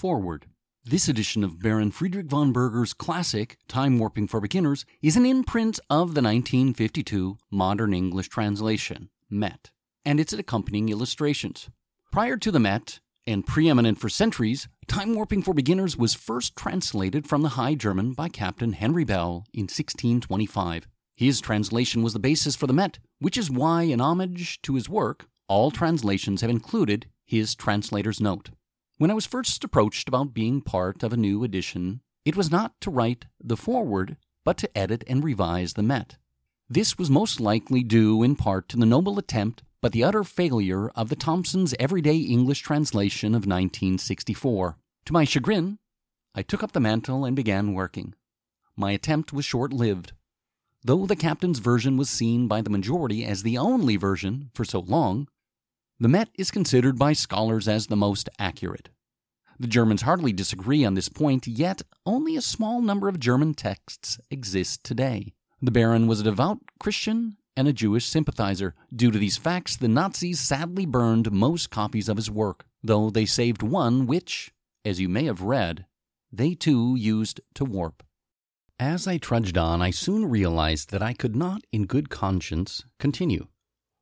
[0.00, 0.46] Forward.
[0.82, 5.78] This edition of Baron Friedrich von Berger's classic, Time Warping for Beginners, is an imprint
[5.90, 11.68] of the 1952 Modern English Translation, Met, and its accompanying illustrations.
[12.10, 17.28] Prior to the Met, and preeminent for centuries, Time Warping for Beginners was first translated
[17.28, 20.88] from the High German by Captain Henry Bell in 1625.
[21.14, 24.88] His translation was the basis for the Met, which is why, in homage to his
[24.88, 28.48] work, all translations have included his translator's note.
[29.00, 32.78] When I was first approached about being part of a new edition, it was not
[32.82, 36.18] to write the foreword, but to edit and revise the Met.
[36.68, 40.90] This was most likely due in part to the noble attempt but the utter failure
[40.90, 44.76] of the Thompson's Everyday English translation of 1964.
[45.06, 45.78] To my chagrin,
[46.34, 48.14] I took up the mantle and began working.
[48.76, 50.12] My attempt was short lived.
[50.84, 54.80] Though the captain's version was seen by the majority as the only version for so
[54.80, 55.26] long,
[56.02, 58.88] the Met is considered by scholars as the most accurate.
[59.60, 64.18] The Germans hardly disagree on this point, yet only a small number of German texts
[64.30, 65.34] exist today.
[65.60, 68.74] The Baron was a devout Christian and a Jewish sympathizer.
[68.90, 73.26] Due to these facts, the Nazis sadly burned most copies of his work, though they
[73.26, 74.50] saved one which,
[74.82, 75.84] as you may have read,
[76.32, 78.02] they too used to warp.
[78.78, 83.46] As I trudged on, I soon realized that I could not, in good conscience, continue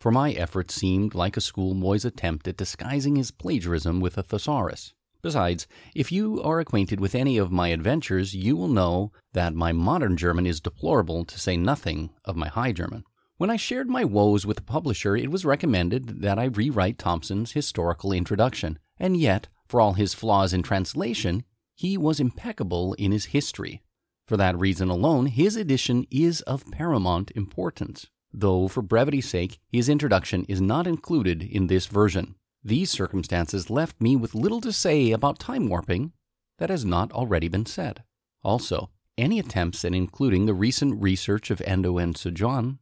[0.00, 4.92] for my effort seemed like a schoolboy's attempt at disguising his plagiarism with a thesaurus.
[5.24, 9.72] Besides, if you are acquainted with any of my adventures, you will know that my
[9.72, 13.04] modern German is deplorable, to say nothing of my High German.
[13.38, 17.52] When I shared my woes with the publisher, it was recommended that I rewrite Thompson's
[17.52, 23.24] historical introduction, and yet, for all his flaws in translation, he was impeccable in his
[23.24, 23.80] history.
[24.26, 29.88] For that reason alone, his edition is of paramount importance though for brevity's sake his
[29.88, 32.34] introduction is not included in this version.
[32.64, 36.12] These circumstances left me with little to say about time warping
[36.58, 38.04] that has not already been said.
[38.42, 42.78] Also, any attempts at including the recent research of Endo and Sojourn,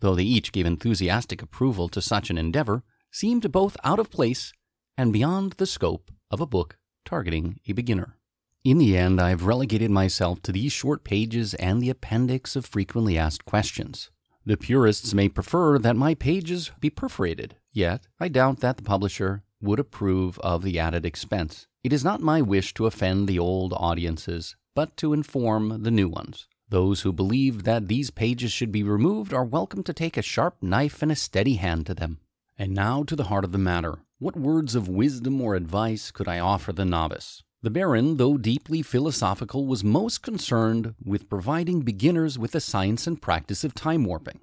[0.00, 4.52] though they each gave enthusiastic approval to such an endeavor, seemed both out of place
[4.98, 8.18] and beyond the scope of a book targeting a beginner.
[8.64, 12.66] In the end, I have relegated myself to these short pages and the appendix of
[12.66, 14.10] frequently asked questions.
[14.44, 19.44] The purists may prefer that my pages be perforated, yet I doubt that the publisher
[19.60, 21.68] would approve of the added expense.
[21.84, 26.08] It is not my wish to offend the old audiences, but to inform the new
[26.08, 26.48] ones.
[26.68, 30.56] Those who believe that these pages should be removed are welcome to take a sharp
[30.60, 32.18] knife and a steady hand to them.
[32.58, 33.98] And now to the heart of the matter.
[34.18, 37.44] What words of wisdom or advice could I offer the novice?
[37.62, 43.22] The Baron, though deeply philosophical, was most concerned with providing beginners with the science and
[43.22, 44.40] practice of time warping.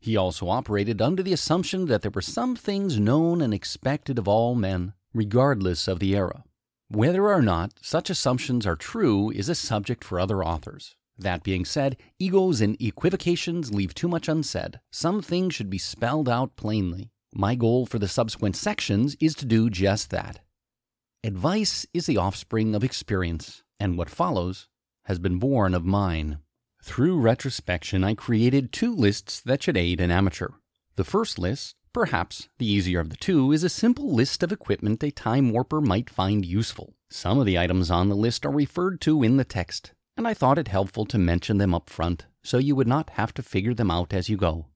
[0.00, 4.26] He also operated under the assumption that there were some things known and expected of
[4.26, 6.44] all men, regardless of the era.
[6.88, 10.96] Whether or not such assumptions are true is a subject for other authors.
[11.18, 14.80] That being said, egos and equivocations leave too much unsaid.
[14.90, 17.10] Some things should be spelled out plainly.
[17.34, 20.40] My goal for the subsequent sections is to do just that
[21.24, 24.66] Advice is the offspring of experience, and what follows
[25.04, 26.38] has been born of mine.
[26.82, 30.48] Through retrospection, I created two lists that should aid an amateur.
[30.96, 35.04] The first list, perhaps the easier of the two, is a simple list of equipment
[35.04, 36.96] a time warper might find useful.
[37.08, 40.34] Some of the items on the list are referred to in the text, and I
[40.34, 43.74] thought it helpful to mention them up front so you would not have to figure
[43.74, 44.66] them out as you go.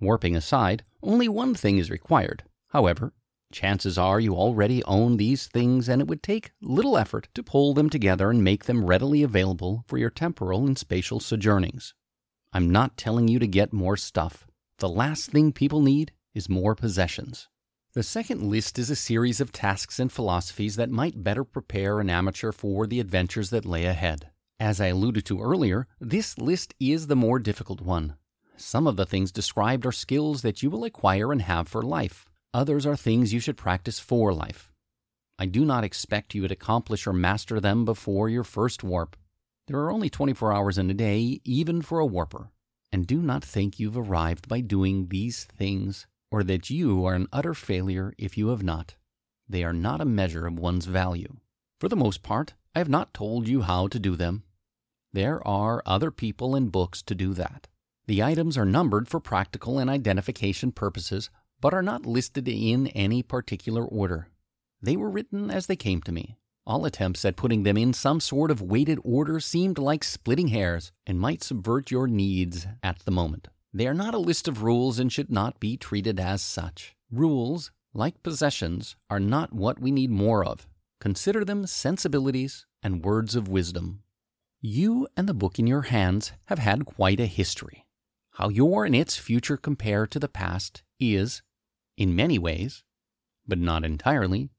[0.00, 2.42] Warping aside, only one thing is required.
[2.70, 3.12] However,
[3.52, 7.74] Chances are you already own these things, and it would take little effort to pull
[7.74, 11.94] them together and make them readily available for your temporal and spatial sojournings.
[12.52, 14.46] I'm not telling you to get more stuff.
[14.78, 17.48] The last thing people need is more possessions.
[17.94, 22.10] The second list is a series of tasks and philosophies that might better prepare an
[22.10, 24.30] amateur for the adventures that lay ahead.
[24.60, 28.16] As I alluded to earlier, this list is the more difficult one.
[28.56, 32.26] Some of the things described are skills that you will acquire and have for life.
[32.56, 34.72] Others are things you should practice for life.
[35.38, 39.14] I do not expect you to accomplish or master them before your first warp.
[39.66, 42.48] There are only 24 hours in a day, even for a warper.
[42.90, 47.28] And do not think you've arrived by doing these things, or that you are an
[47.30, 48.94] utter failure if you have not.
[49.46, 51.36] They are not a measure of one's value.
[51.78, 54.44] For the most part, I have not told you how to do them.
[55.12, 57.68] There are other people and books to do that.
[58.06, 61.28] The items are numbered for practical and identification purposes
[61.66, 64.28] but are not listed in any particular order.
[64.80, 66.36] They were written as they came to me.
[66.64, 70.92] All attempts at putting them in some sort of weighted order seemed like splitting hairs
[71.08, 73.48] and might subvert your needs at the moment.
[73.74, 76.94] They are not a list of rules and should not be treated as such.
[77.10, 80.68] Rules, like possessions, are not what we need more of.
[81.00, 84.04] Consider them sensibilities and words of wisdom.
[84.60, 87.86] You and the book in your hands have had quite a history.
[88.34, 91.42] How your and its future compare to the past is,
[91.96, 92.84] in many ways,
[93.46, 94.50] but not entirely,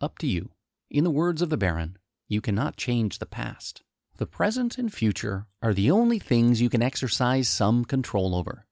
[0.00, 0.50] up to you.
[0.90, 1.98] In the words of the Baron,
[2.28, 3.82] you cannot change the past.
[4.18, 8.66] The present and future are the only things you can exercise some control over.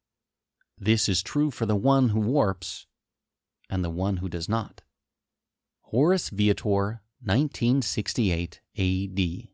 [0.79, 2.87] This is true for the one who warps
[3.69, 4.83] and the one who does not.
[5.83, 9.54] Horace Viator, 1968 AD.